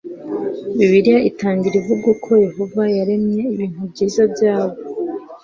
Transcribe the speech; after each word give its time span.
Bibiliya 0.77 1.19
itangira 1.29 1.75
ivuga 1.81 2.05
uko 2.15 2.31
Yehova 2.45 2.81
yaremye 2.97 3.41
ibintu 3.53 3.81
byiza 3.91 4.21
byaba 4.33 4.77